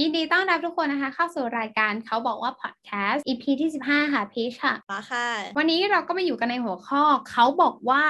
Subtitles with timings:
[0.00, 5.26] ยินดีต้อนรับทุกคนนะคะ เข้าสู่รายการเขาบอกว่าพอดแคสต์ EP ที่ 15 ค่ะพีชค่ะป้าค่ะ
[5.58, 8.02] วันนี้เราก็มาอยู่กันในหัวข้อ เขาบอกว่า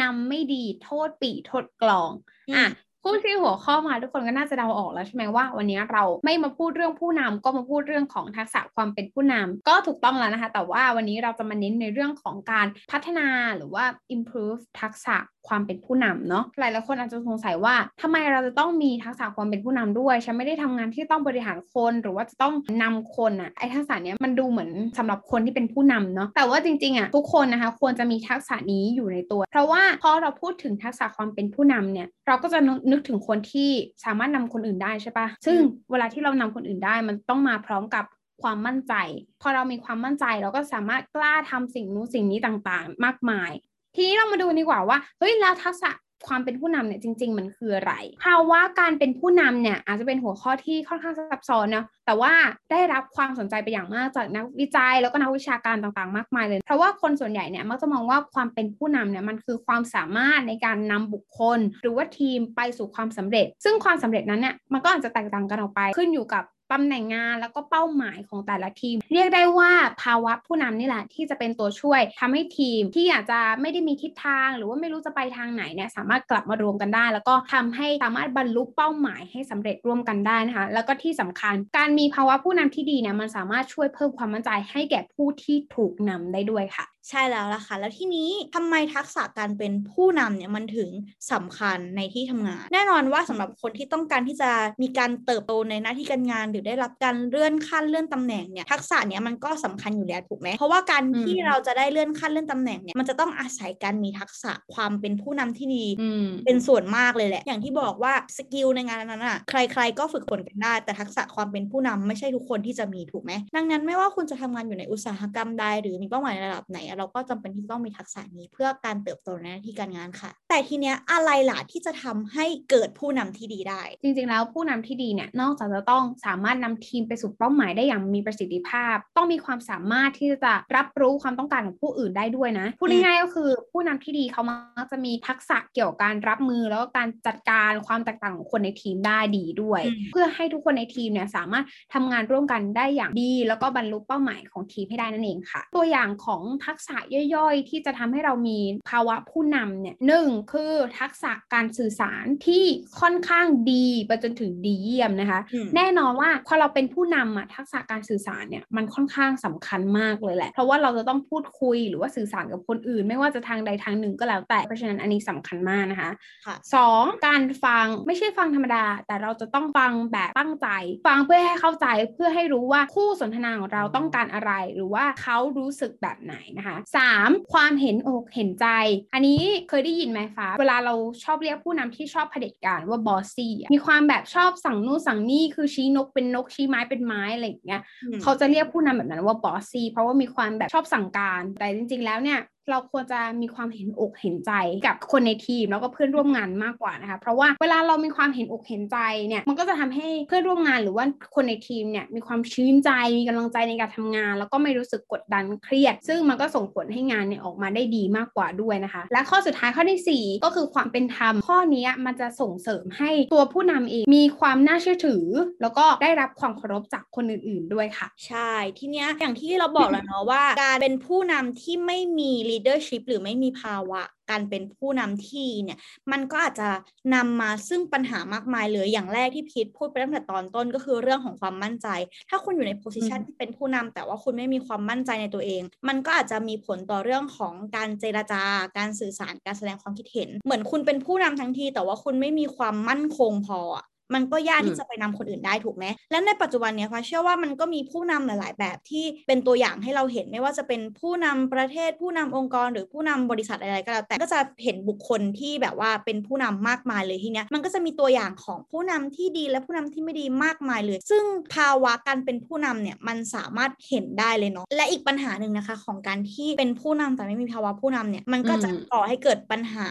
[0.00, 2.10] นำไม่ดีโทษปีโทษกลอง
[2.48, 2.66] อืมอะ
[3.10, 13.26] พูดที่หัวข้อมาทุกคนก็น่าจะเดาออกแล้วใช่ไหมว่า วันนี้เราไม่มาพูดเรื่องผู้นำก็มาพูดเรื่องของทักษะความเป็นผู้นำก็ถูกต้องแล้วนะคะ แต่ว่าวันนี้เราจะมาเน้นในเรื่องของการพัฒนา
[13.56, 13.84] หรือว่า
[14.16, 15.16] improve ทักษะ
[15.48, 33.70] ความเป็นผู้นำเนาะหลายๆคนอาจจะสงสัยว่าทำไมเราจะต้องมีทักษะความเป็นผู้นำด้วย ฉันไม่ได้ทำงานที่ต้องบริหารคนหรือว่าจะต้องนำคนอะไอทักษะเนี้ยมันดูเหมือนสำหรับคนที่เป็นผู้นำเนาะแต่ว่าจริงๆอะทุกคนนะคะควรจะมีทักษะนี้อยู่ในตัว เพราะว่าพอเราพูดถึงทักษะความเป็นผู้นำเนี่ยเราก็จะนึกนึกถึงคนที่
[34.04, 35.58] สามารถนำคนอื่นได้ใช่ปะซึ่ง
[35.90, 38.04] เวลาที่เรานำคนอื่นได้มันต้องมาพร้อมกับ
[38.42, 38.94] ความมั่นใจ
[39.42, 43.50] พอเรามีความมั่นใจเราก็สามารถกล้าทำสิ่งนู้นสิ่งนี้ต่างๆ มากมาย
[43.94, 45.90] ทีนี้เรามาดูดีกว่าว่าเฮ้ยแล้วทักษะ
[46.26, 47.92] ความเป็นผู้นำเนี่ยจริง ๆ มันคืออะไร
[48.24, 52.32] ภาวะการเป็นผู้นำเนี่ยอาจจะเป็นหัวข้อที่ค่อนข้างซับซ้อนเนาะแต่ว่า
[52.70, 90.88] ได้รับความสนใจไปอย่างมากจากนักวิจัย แล้วก็นักวิชาการต่างๆ มากมายเลย เพราะว่าคนส่วนใหญ่เนี่ยมักจะมองว่าความเป็นผู้นำเนี่ยมันคือความสามารถในการนำบุคคล หรือว่าทีมไปสู่ความสำเร็จ ซึ่งความสำเร็จนั้นเนี่ยมันก็อาจจะแตกต่างกันออกไปขึ้นอยู่กับ ตำแหน่งงานแล้วก็เป้าหมายของแต่ละทีม เรียกได้ว่าภาวะผู้นำนี่แหละที่จะเป็นตัวช่วยทำให้ทีมที่อาจจะไม่ได้มีทิศทาง หรือว่าไม่รู้จะไปทางไหนเนี่ยสามารถกลับมารวมกันได้ แล้วก็ทำให้สามารถบรรลุเป้าหมายให้สำเร็จร่วมกันได้นะคะ แล้วก็ที่สำคัญการมีภาวะผู้นำที่ดีเนี่ยมันสามารถช่วยเพิ่มความมั่นใจให้แก่ผู้ที่ถูกนำได้ด้วยค่ะ ใช่แล้วล่ะค่ะ แล้วที่นี้ทำไมทักษะการเป็นผู้นำเนี่ยมันถึง
[91.32, 94.50] สำคัญในที่ทำงาน แน่นอนว่าสำหรับคนที่ต้องการที่จะ
[94.82, 146.96] มีการเติบโตในหน้าที่การงาน หรือได้รับการเลื่อนขั้นเลื่อนตำแหน่งเนี่ยทักษะเนี้ยมันก็สำคัญอยู่แล้วถูกไหมเพราะว่าการอืมที่เราจะได้เลื่อนขั้นเลื่อนตำแหน่งเนี่ยมันจะต้องอาศัยการมีทักษะความเป็นผู้นำที่ดีอืมเป็นส่วนมากเลยแหละ อย่างที่บอกว่าสกิลในงานนั้นอะใคร ๆ ก็ฝึกฝนกันได้ แต่ทักษะความเป็นผู้นำไม่ใช่ทุกคนที่จะมีถูกไหมดังนั้นไม่ว่าคุณจะทำงานอยู่ในอุตสาหกรรมใดหรือมีเป้าหมายในระดับไหนอะเราก็จำเป็นที่จะต้องมีทักษะนี้เพื่อการเติบโตในหน้าที่การงานค่ะ แต่ทีเนี้ยอะไรล่ะที่จะทำให้เกิดผู้นำที่ดีได้ จริงๆ แล้วผู้นำที่ดีเนี่ยนอกจากจะต้องสามารถนำทีมไปสู่เป้าหมายได้อย่างมีประสิทธิภาพ ต้องมีความสามารถที่จะรับรู้ความต้องการของผู้อื่นได้ด้วยนะพูดง่ายๆก็คือผู้นำที่ดีเขามักจะมีทักษะเกี่ยวกับการรับมือแล้วก็การจัดการความแตกต่างของคนในทีมได้ดีด้วยอืมเพื่อให้ทุกคนในทีมเนี่ยสามารถทำงานร่วมกันได้อย่างดี แล้วก็บรรลุเป้าหมายของทีมให้ได้นั่นเองค่ะ ตัวอย่างของทักษะ
[147.34, 148.58] ย่อยๆ ที่จะทำให้เรามี
[148.90, 152.64] ภาวะผู้นำเนี่ยหนึ่งคือทักษะการสื่อสารที่
[153.00, 166.10] ค่อนข้างดีไปจนถึงดีเยี่ยมนะคะอืมแน่นอนว่าพอเราเป็นผู้นำอะทักษะการสื่อสารเนี่ยมันค่อนข้างสำคัญมากเลยแหละ เพราะว่าเราจะต้องพูดคุยหรือว่าสื่อสารกับคนอื่น ไม่ว่าจะทางใดทางหนึ่งก็แล้วแต่เพราะฉะนั้นอันนี้สำคัญมากนะคะ
[166.46, 170.68] ค่ะสองการฟังไม่ใช่ฟังธรรมดา แต่เราจะต้องฟังแบบตั้งใจ
[171.06, 178.66] ฟังเพื่อให้เข้าใจเพื่อให้รู้ว่าคู่สนทนาของเราต้องการอะไร หรือว่าเขารู้สึกแบบไหนนะคะสามความเห็นอกเห็นใจ
[179.14, 180.94] อันนี้เคยได้ยินไหมฟ้า เวลาเรา
[181.24, 192.40] ชอบเรียกผู้นำที่ชอบเผด็จการว่าบอสซี่มีความแบบชอบสั่งนู่นสั่งนี่คือชี้นกเป็นนกชี้ไม้เป็นไม้อะไรอย่างเงี้ยอืมเขาจะเรียกผู้นำแบบนั้นว่าบอสซี่เพราะว่ามีความแบบชอบสั่งการ แต่จริง ๆ แล้วเนี่ย
[192.70, 194.52] เราควรจะมีความเห็นอกเห็นใจ
[194.86, 198.98] กับคนในทีมแล้วก็เพื่อนร่วมงานมากกว่านะคะ เพราะว่าเวลาเรามีความเห็นอกเห็นใจ
[199.28, 215.24] เนี่ยมันก็จะทำให้เพื่อนร่วมงานหรือว่าคนในทีมเนี่ยมีความชื่นใจมีกำลังใจในการทำงาน แล้วก็ไม่รู้สึกกดดันเครียด ซึ่งมันก็ส่งผลให้งานเนี่ยออกมาได้ดีมากกว่าด้วยนะคะ และข้อสุดท้ายข้อที่สี่ก็คือความเป็นธรรมข้อนี้มันจะส่งเสริมให้ตัวผู้นำเองมีความน่าเชื่อถือ
[215.62, 225.78] แล้วก็ได้รับความเคารพจากคนอื่น ๆด้วยค่ะ ใช่ทีเนี้ยอย่างที่เราบอกแล้วเนาะว่าการเป็นผู้นำที่ไม่มี leadership หรือไม่มีภาวะการเป็นผู้นำที่เนี่ย
[226.12, 226.68] มันก็อาจจะ
[227.14, 231.88] นำมาซึ่งปัญหามากมายเลยอย่างแรกที่พีทพูดไปตั้งแต่ตอนต้นก็คือเรื่องของความมั่นใจ
[232.30, 238.42] ถ้าคุณอยู่ในโพสิชันอืมที่เป็นผู้นำแต่ว่าคุณไม่มีความมั่นใจในตัวเอง มันก็อาจจะมีผลต่อเรื่องของการเจรจา
[238.76, 261.24] การสื่อสารการแสดงความคิดเห็น เหมือนคุณเป็นผู้นำทั้งทีแต่ว่าคุณไม่มีความมั่นคงพออะ มันก็ยากอืมที่จะไปนำคนอื่นได้ถูกไหมและในปัจจุบันเนี่ยฟ้าเชื่อว่ามันก็มีผู้นำหลาย ๆ แบบที่เป็นตัวอย่างให้เราเห็นไม่ว่าจะเป็นผู้นำประเทศผู้นำองค์กร หรือผู้นำบริษัทอะไรก็แล้วแต่ก็จะเห็นบุคคลที่แบบว่าเป็นผู้นำมากมายเลยทีเนี้ยมันก็จะมีตัวอย่างของผู้นำที่ดีและผู้นำที่ไม่ดีมากมายเลย ซึ่ง
[261.54, 269.88] ภาวะการเป็นผู้นำเนี่ยมันสามารถเห็นได้เลยเนาะและอีกปัญหาหนึ่งนะคะ ของการที่เป็นผู้นำแต่ไม่มีภาวะผู้นำเนี่ยมันก็จะอืมก่อให้เกิดปัญหา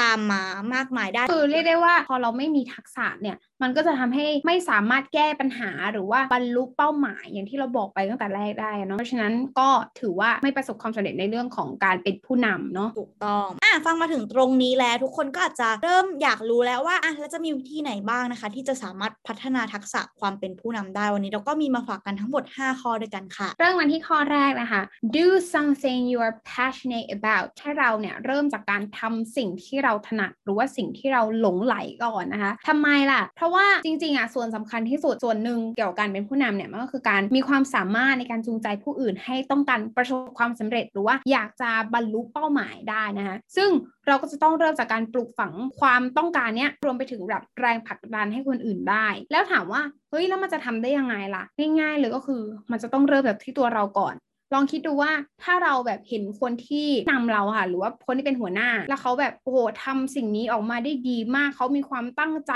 [0.00, 0.42] ตามมา
[0.74, 9.68] มากมายได้คือเรียกได้ว่าพอเราไม่มีทักษะเนี่ยมันก็จะทำให้ไม่สามารถแก้ปัญหาหรือว่าบรรลุเป้าหมายอย่างที่เราบอกไปตั้งแต่แรกได้เนาะเพราะฉะนั้นก็
[10.00, 24.82] ถือว่าไม่ประสบความสำเร็จในเรื่องของการเป็นผู้นำเนาะถูกต้องอะฟังมาถึงตรงนี้แล้วทุกคนก็อาจจะเริ่มอยากรู้แล้วว่าอะแล้วจะมีวิธีไหนบ้างนะคะ ที่จะสามารถพัฒนาทักษะความเป็นผู้นำได้วันนี้เราก็มีมาฝากกันทั้งหมด 5 ข้อด้วยกันค่ะ เริ่มกันที่ข้อแรกนะคะ
[25.18, 43.70] do something you are passionate about ให้เราเนี่ยเริ่มจากการทำสิ่งที่เราถนัดหรือว่าสิ่งที่เราหลงไหลก่อนนะคะทำไมล่ะเพราะราะว่าจริงๆอะส่วนสำคัญที่สุดส่วนหนึ่งเกี่ยวกับการเป็นผู้นำเนี่ยมันก็คือการมีความสามารถในการจูงใจผู้อื่นให้ต้องการประสบความสำเร็จ หรือว่าอยากจะบรรลุเป้าหมายได้นะคะซึ่ง
[44.06, 51.44] เราก็จะต้องเริ่มจากการปลูกฝังความต้องการเนี้ยรวมไปถึงแบบแรงผลักดันให้คนอื่นได้ แล้วถามว่าเฮ้ยแล้วมันจะทำได้ยังไงล่ะ
[51.80, 54.14] ง่ายๆเลยก็คือมันจะต้องเริ่มแบบที่ตัวเราก่อน
[54.54, 55.12] ลองคิดดูว่า
[55.42, 62.52] ถ้าเราแบบเห็นคนที่นำเราค่ะ หรือว่าคนที่เป็นหัวหน้า แล้วเขาแบบโอ้โหทำสิ่งนี้ออกมาได้ดีมากเขามีความตั้งใจ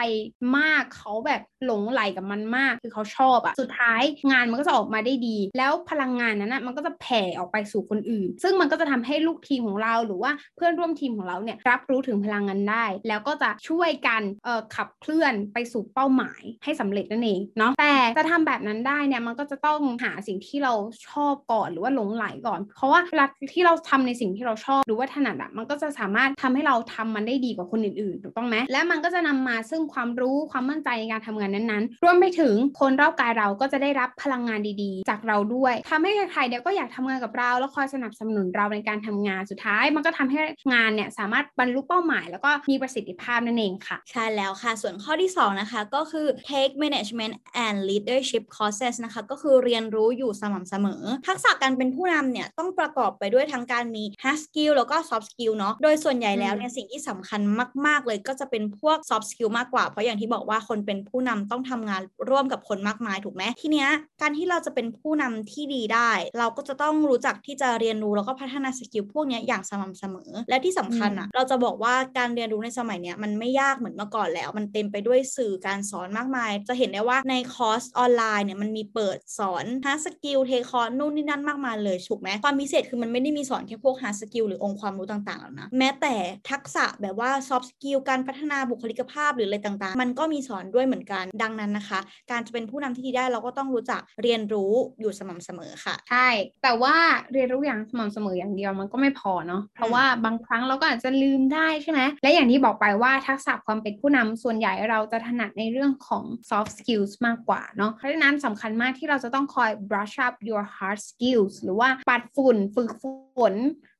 [0.58, 20.72] มากเขาแบบหลงไหลกับมันมาก คือเขาชอบอะสุดท้ายงานมันก็จะออกมาได้ดี แล้วพลังงานนั้นนะมันก็จะแผ่ออกไปสู่คนอื่น ซึ่งมันก็จะทำให้ลูกทีมของเราหรือว่าเพื่อนร่วมทีมของเราเนี่ยรับรู้ถึงพลังงานได้ แล้วก็จะช่วยกันเอ่อขับเคลื่อนไปสู่เป้าหมายให้สำเร็จนั่นเองเนาะแต่จะทำแบบนั้นได้เนี่ยมันก็จะต้องหาสิ่งที่เรา
[21.08, 40.41] ชอบก่อนหรือว่าหลงไหลก่อน เพราะว่าเวลาที่เราทำในสิ่งที่เราชอบหรือว่าถนัดอะมันก็จะสามารถทำให้เราทำมันได้ดีกว่าคนอื่นๆถูกต้องไหมและมันก็จะนำมาซึ่งความรู้ความมั่นใจในการทำงานนั้นๆ รวมไปถึงคนรอบกายเราก็จะได้รับพลังงานดีๆ จากเราด้วยทำให้ใครๆเนี่ยก็อยากทำงานกับเราแล้วคอยสนับสนุนเราในการทำงานสุดท้าย มันก็ทำให้
[40.73, 47.35] งานเนี่ยสามารถบรรลุเป้าหมาย แล้วก็มีประสิทธิภาพนั่นเองค่ะใช่แล้วค่ะ ส่วนข้อที่ 2 นะคะ ก็คือ take management
[47.65, 57.40] and leadership courses นะคะ ก็คือเรียนรู้อยู่สม่ำเสมอ ทักษะการเป็นผู้นำเนี่ยต้องประกอบไปด้วยทั้งการมี hard skill แล้วก็ soft skill เนาะโดยส่วนใหญ่แล้วเนี่ยสิ่งที่สำคัญ
[57.87, 63.88] มาก ๆ เลยก็จะเป็นพวก soft skill มากกว่า เพราะอย่างที่บอกว่าคนเป็นผู้นำต้องทำงานร่วมกับคนมากมายถูกไหมทีเนี้ย
[64.20, 86.14] การที่เราจะเป็นผู้นำที่ดีได้ เราก็จะต้องรู้จักที่จะเรียนรู้แล้วก็พัฒนา skill พวกเนี้ยอย่างสม่ำเสมอ และที่สำคัญอะเราจะบอกว่าการเรียนรู้ในสมัยเนี้ยมันไม่ยากเหมือนเมื่อก่อนแล้ว มันเต็มไปด้วยสื่อการสอนมากมาย จะเห็นได้ว่าในคอร์สออนไลน์เนี่ยมันมีเปิดสอน hard skill เทคอร์นู่นนี่นั่นมากมายเลยถูกไหมความพิเศษคือมันไม่ได้มีสอนแค่พวก hard skill หรือองค์ความรู้ต่างๆแล้วนะแม้แต่
[86.50, 96.28] ทักษะแบบว่า soft skill การพัฒนาบุคลิกภาพหรืออะไรต่างๆ มันก็มีสอนด้วยเหมือนกันดังนั้นนะคะ การจะเป็นผู้นำที่ดีได้เราก็ต้องรู้จักเรียนรู้อยู่สม่ำเสมอค่ะ ใช่
[96.62, 96.96] แต่ว่า
[97.32, 112.91] เรียนรู้อย่างสม่ำเสมออย่างเดียวมันก็ไม่พอเนาะเพราะว่าบางครั้งเราก็อาจจะลืมได้ใช่ไหมและอย่างที่บอกไปว่าทักษะความเป็นผู้นำส่วนใหญ่เราจะถนัดในเรื่องของ soft skills มากกว่าเนาะเพราะฉะนั้นสำคัญมากที่เราจะต้องคอย brush up your hard skills หรือว่าปัดฝุ่นฝึก
[113.37, 113.55] ฝน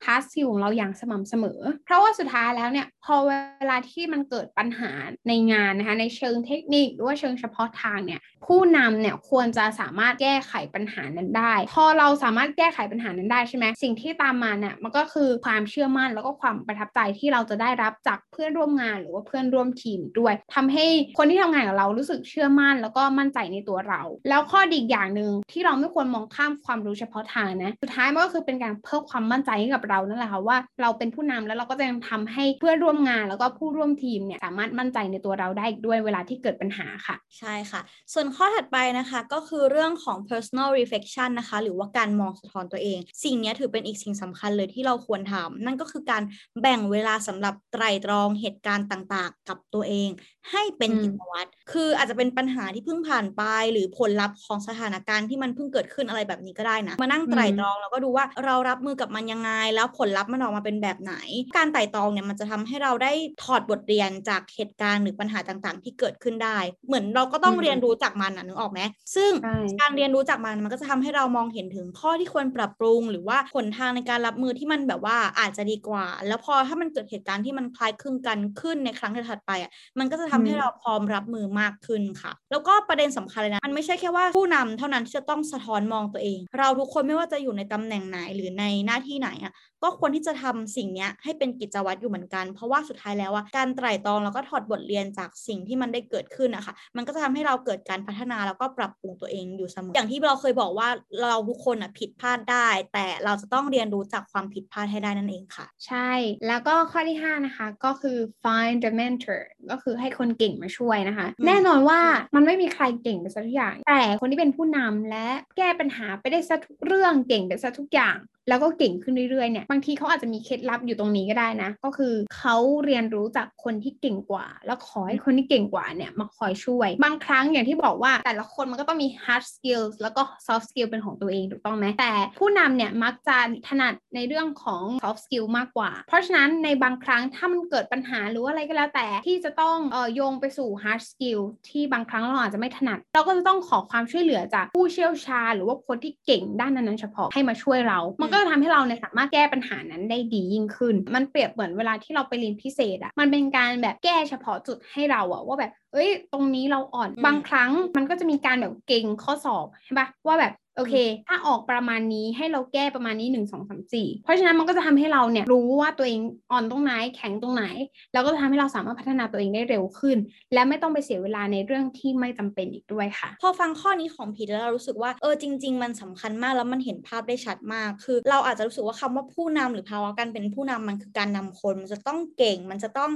[0.05, 3.33] hard skill ของเราอย่างสม่ำเสมอ เพราะว่าสุดท้ายแล้วเนี่ยพอเว
[3.71, 4.91] ลาที่มันเกิดปัญหา
[5.29, 20.85] ในงานนะคะในเชิงเทคนิคหรือว่าเชิงเฉพาะทางเนี่ยผู้นำเนี่ยควรจะสามารถแก้ไขปัญหานั้นได้ พอเราสามารถแก้ไขปัญหานั้นได้ใช่ไหมสิ่งที่ตามมาเนี่ยมันก็คือความเชื่อมั่นแล้วก็ความประทับใจที่เราจะได้รับจากเพื่อนร่วมงานหรือว่าเพื่อนร่วมทีมด้วยทำให้
[21.19, 37.81] คนที่ทำงานกับเรารู้สึกเชื่อมั่น แล้วก็มั่นใจในตัวเรา แล้วข้อดีอีกอย่างหนึ่งที่เราไม่ควรมองข้ามความรู้เฉพาะทางนะสุดท้ายมันก็คือเป็นการเพิ่มความมั่นใจให้กับเรานั่นแหละค่ะว่าเราเป็นผู้นำแล้วเราก็จะยังทำให้เพื่อนร่วมงานแล้วก็ผู้ร่วมทีมเนี่ยสามารถมั่นใจในตัวเราได้อีกด้วยเวลาที่เกิดปัญหาค่ะ ใช่ค่ะ
[38.13, 46.23] ส่วนข้อถัดไปนะคะก็คือเรื่องของ personal reflection นะคะ หรือว่าการมองสะท้อนตัวเอง สิ่งนี้ถือเป็นอีกสิ่งสำคัญเลยที่เราควรทำนั่นก็คือการ
[46.61, 50.11] แบ่งเวลาสำหรับไตรตรองเหตุการณ์ต่างๆ กับตัวเอง
[50.51, 61.15] ให้เป็นอืมกิจวัตรคืออาจจะเป็นปัญหาที่เพิ่งผ่านไป หรือผลลัพธ์ของสถานการณ์ที่มันเพิ่งเกิดขึ้นอะไรแบบนี้ก็ได้นะมานั่งไตรตรองแล้วก็ดูว่าเรารับมือกับมันยังไงแล้วผลลัพธ์มันออกมาเป็นแบบไหน
[61.57, 68.81] การไตรตรองเนี่ยมันจะทำให้เราได้ถอดบทเรียนจากเหตุการณ์หรือปัญหาต่างๆ ที่เกิดขึ้นได้ เหมือนเราก็ต้องอืมเรียนรู้จากมันนะนึกออกไหม
[69.15, 100.89] ซึ่งใช่การเรียนรู้จากมันมันก็จะทำให้เรามองเห็นถึงข้อที่ควรปรับปรุง หรือว่าหนทางในการรับมือที่มันแบบว่าอาจจะดีกว่า แล้วพอถ้ามันเกิดเหตุการณ์ที่มันคล้ายคลึงกันขึ้นในครั้งถัดๆไปอะมันก็จะทำให้เราพร้อมรับมือมากขึ้นค่ะ แล้วก็ประเด็นสำคัญเลยนะมันไม่ใช่แค่ว่าผู้นำเท่านั้นที่จะต้องสะท้อนมองตัวเอง เราทุกคนไม่ว่าจะอยู่ในตำแหน่งไหนหรือในหน้าที่ไหนอะ ก็ควรที่จะทำสิ่งเนี้ยให้เป็นกิจวัตรอยู่เหมือนกัน เพราะว่าสุดท้ายแล้วอะการไตร่ตรองแล้วก็ถอดบทเรียนจากสิ่งที่มันได้เกิดขึ้นอะค่ะมันก็จะทำให้เราเกิดการพัฒนาแล้วก็ปรับปรุงตัวเองอยู่เสมออย่างที่เราเคยบอกว่า
[101.23, 106.11] เราทุกคนอะผิดพลาดได้ แต่เราจะต้องเรียนรู้จากความผิดพลาดให้ได้นั่นเองค่ะ ใช่
[106.47, 112.01] แล้วก็ข้อที่ 5 นะคะ ก็คือ find the mentor ก็คือให้คนเก่งมาช่วยนะคะอืมแน่นอนว่า
[112.35, 118.17] มันไม่มีใครเก่งไปซะทุกอย่าง แต่คนที่เป็นผู้นำและแก้ปัญหาไปได้ซะทุกเรื่องเก่งไปซะทุกอย่าง
[118.51, 133.37] แล้วก็เก่งขึ้นเรื่อยๆเนี่ยบางทีเขาอาจจะมีเคล็ดลับอยู่ตรงนี้ก็ได้นะ ก็คือเขาเรียนรู้จากคนที่เก่งกว่า แล้วขอให้คนที่เก่งกว่าเนี่ยมาคอยช่วย บางครั้งอย่างที่บอกว่าแต่ละคนมันก็ต้องมี hard skills แล้วก็ soft skill เป็นของตัวเองถูกต้องไหมแต่ผู้นำเนี่ยมักจะ
[133.69, 160.97] ถนัดในเรื่องของ soft skill มากกว่า เพราะฉะนั้นในบางครั้งถ้ามันเกิดปัญหาหรือว่าอะไรก็แล้วแต่ที่จะต้องเอ่อโยงไปสู่ hard skill ที่บางครั้งเราอาจจะไม่ถนัด เราก็จะต้องขอความช่วยเหลือจากผู้เชี่ยวชาญ หรือว่าคนที่เก่งด้านนั้นๆเฉพาะให้มาช่วยเรา มันก็จะทำให้เราเนี่ยสามารถแก้ปัญหานั้นได้ดียิ่งขึ้น มันเปรียบเหมือนเวลาที่เราไปเรียนพิเศษอะมันเป็นการแบบแก้เฉพาะจุดให้เราอะว่าแบบเอ้ย ตรงนี้เราอ่อนอืมบางครั้งมันก็จะมีการแบบเก่งข้อสอบใช่ปะว่าแบบ โอเค
[161.29, 166.21] ถ้าออกประมาณนี้ให้เราแก้ประมาณนี้1 2 3 4เพราะฉะนั้นมันก็จะทำให้เราเนี่ยรู้ว่าตัวเอง
[166.53, 167.65] อ่อนตรงไหนแข็งตรงไหน
[168.13, 170.19] แล้วก็จะทำให้เราสามารถพัฒนาตัวเองได้เร็วขึ้น
[170.55, 183.11] และไม่ต้องไปเสียเวลาในเรื่องที่ไม่จำเป็นอีกด้วยค่ะ พอฟังข้อนี้ของพีทแล้วเรารู้สึกว่าเออจริง ๆ มันสำคัญมากแล้วมันเห็นภาพได้ชัดมาก คือ เราอาจจะรู้สึกว่าคำว่าผู้นำหรือภาวะการเป็นผู้นำมันคือการนำคน มันจะต้องเก่ง มันจะต้อง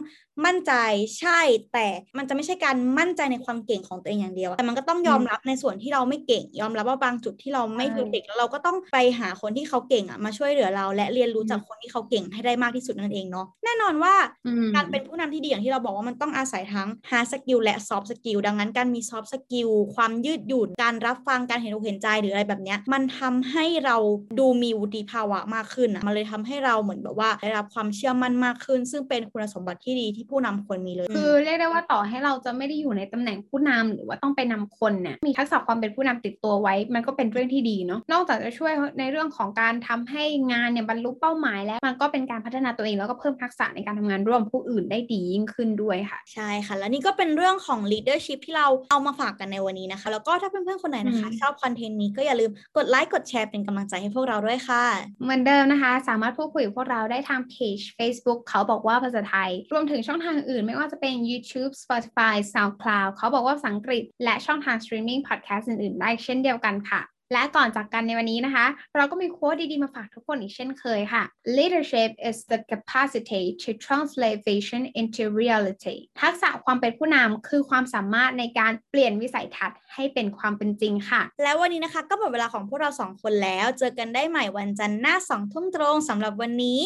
[0.44, 0.72] มั่นใจ
[1.20, 1.40] ใช่
[1.72, 1.86] แต่
[2.18, 14.14] มันจะไม่ใช่การมั่นใจในความเก่งของตัวเองอย่างเดียว แต่มันก็ต้องยอมรับในส่วนที่เราไม่เก่ง ยอมรับว่าบางจุดที่เราไม่ใช่เพอร์เฟกแล้วเราก็ต้องไปหาคนที่เขาเก่งอะมาช่วยเหลือเรา และเรียนรู้อืมจากคนที่เขาเก่งให้ได้มากที่สุดนั่นเองเนาะแน่นอนว่า
[14.46, 23.96] อืมการเป็นผู้นำที่ดีอย่างที่เราบอกว่ามันต้องอาศัยทั้ง hard skill และ soft skill ดังนั้นการมี soft skill ความยืดหยุ่นการรับฟังการเห็นอกเห็นใจหรืออะไรแบบเนี้ยมันทำให้เรา
[24.38, 54.84] ดูมีวุฒิภาวะมากขึ้นอะมันเลยทำให้เราเหมือนแบบว่าได้รับความเชื่อมั่นมากขึ้น ซึ่งเป็นคุณสมบัติที่ดีที่ผู้นำควรมีเลย คือเรียกได้ว่าต่อให้เราจะไม่ได้อยู่ในตำแหน่งผู้นำหรือว่าต้องไปนำคนเนี่ยมีทักษะความเป็นผู้นำติดตัวไว้ มันก็เป็นเรื่องที่ดีเนาะนอกจากจะช่วยในเรื่องของการทำให้งานเนี่ยบรรลุเป้าหมาย แล้วมันก็เป็นการพัฒนาตัวเองแล้วก็เพิ่มทักษะในการทำงานร่วมผู้อื่นได้ดียิ่งขึ้นด้วยค่ะ ใช่ค่ะ และนี่ก็เป็นเรื่องของ leadership ที่เราเอามาฝากกันในวันนี้นะคะ แล้วก็ถ้าเพื่อนๆคนไหนนะคะอืมชอบคอนเทนต์นี้ก็อย่าลืมกดไลค์กดแชร์เป็นกำลังใจให้พวกเราด้วยค่ะ
[55.22, 67.02] เหมือนเดิมนะคะ สามารถพูดคุยกับพวกเราได้ทางเพจ Facebook เขาบอกว่าภาษาไทย รวมถึงช่องทางอื่น ไม่ว่าจะเป็น YouTube Spotify SoundCloud เขาบอกว่าภาษาอังกฤษและช่องทาง streaming podcast อื่นๆ ได้เช่นเดียวกันค่ะ
[67.34, 71.22] และก่อนจากกันในวันนี้นะคะ เราก็มีโค้ดดีๆ มาฝากทุกคนอีกเช่นเคยค่ะ
[71.58, 86.82] Leadership is the capacity to translate vision into reality ทักษะความเป็นผู้นำคือความสามารถในการเปลี่ยนวิสัยทัศน์ให้เป็นความเป็นจริงค่ะ แล้ววันนี้นะคะก็หมดเวลาของพวกเราสองคนแล้ว เจอกันได้ใหม่วันจันทร์หน้าสองทุ่มตรงสำหรับวันนี้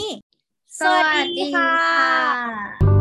[0.78, 2.97] สวัสดีค่ะ